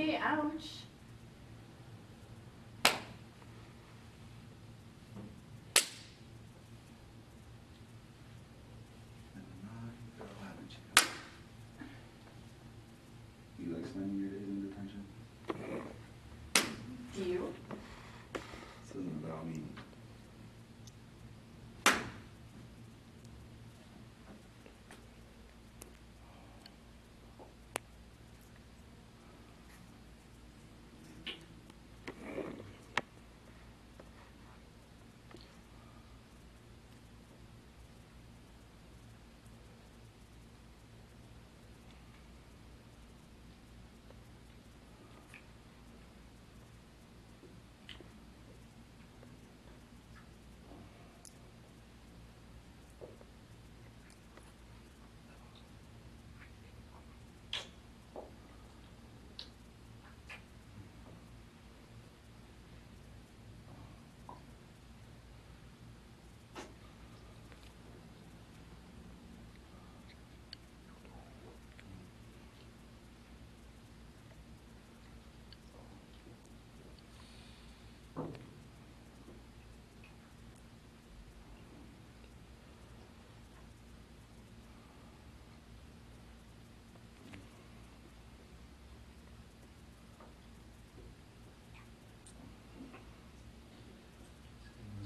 [0.00, 0.89] Hey, ouch.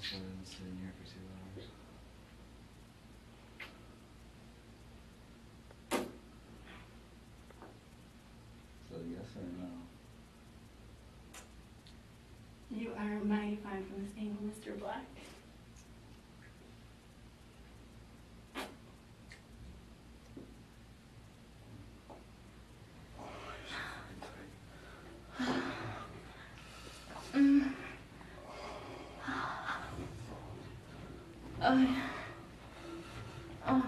[0.04, 1.66] Sitting here for two hours.
[8.90, 9.70] So yes or no?
[12.70, 14.78] You are mighty fine from this angle, Mr.
[14.78, 15.06] Black.
[31.66, 32.08] Oh, yeah.
[33.66, 33.82] Oh.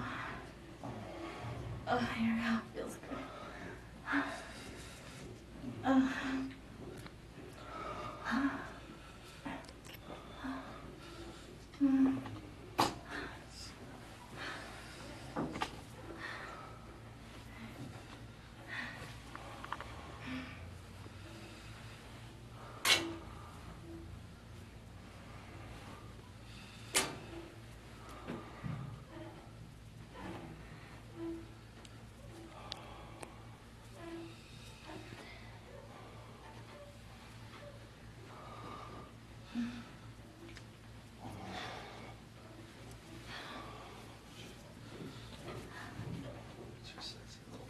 [1.86, 2.58] Oh, oh we go.
[2.74, 3.18] Feels good.
[5.84, 6.12] Oh.
[11.82, 12.35] Mm.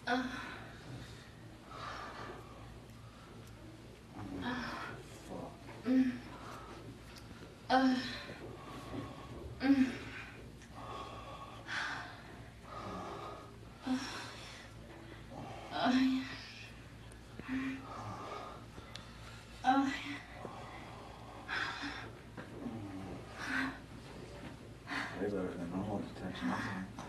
[0.08, 0.22] Uh.
[5.28, 5.52] Fuck.
[5.88, 6.12] Mm.
[7.68, 7.94] Uh.
[9.60, 9.86] Mm.
[19.64, 19.90] Uh,
[25.72, 26.48] normal detention.
[26.48, 27.05] isn't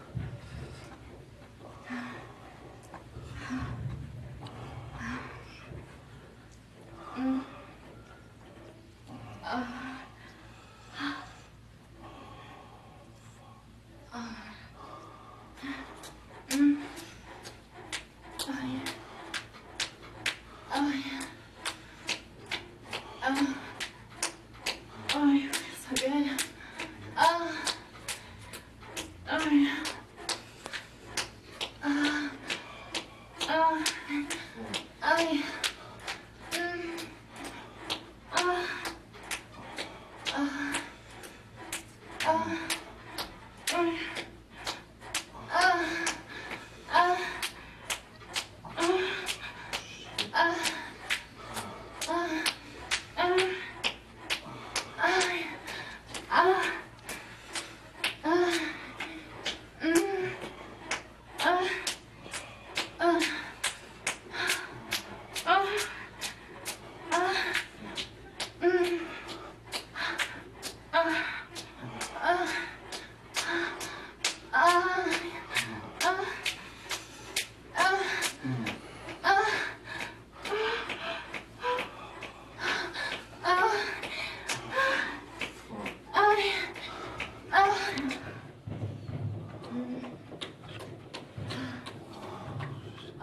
[43.78, 44.27] thôi.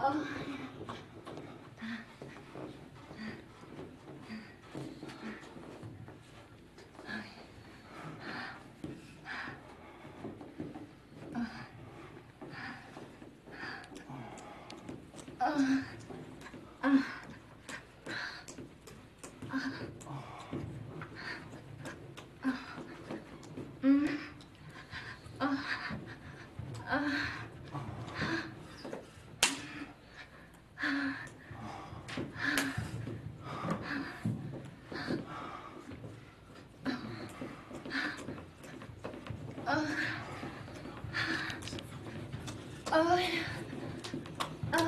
[0.05, 0.45] 啊。
[26.87, 27.44] Uh.
[42.95, 43.27] 哎呀，
[44.71, 44.79] 啊！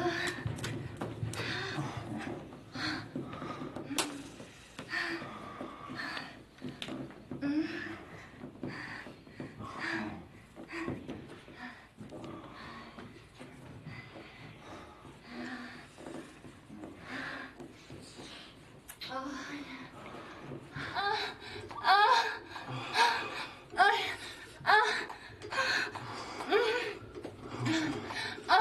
[28.47, 28.53] 哎，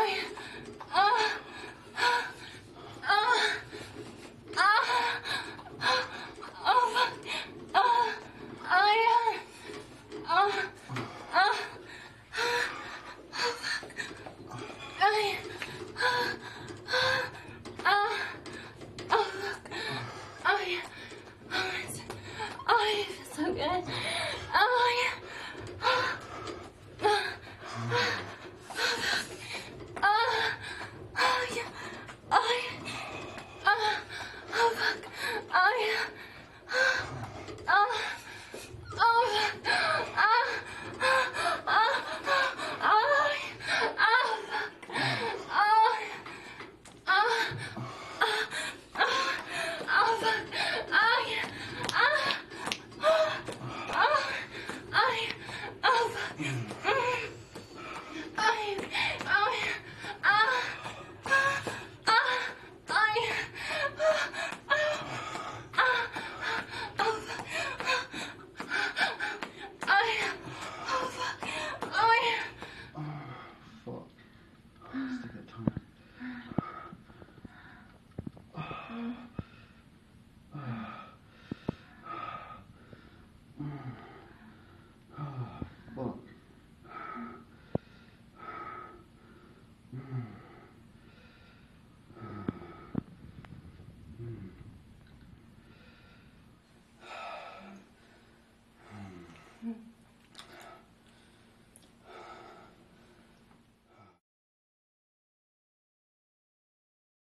[0.91, 1.01] 啊
[1.95, 2.03] 啊
[3.03, 3.11] 啊
[4.55, 4.61] 啊
[6.65, 6.69] 啊
[7.73, 7.79] 啊
[8.69, 9.09] 哎呀，
[10.27, 10.31] 啊
[11.33, 11.39] 啊啊，
[14.99, 15.05] 哎。